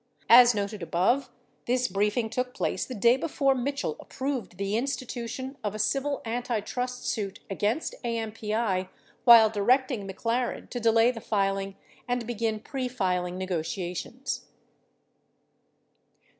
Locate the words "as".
0.31-0.55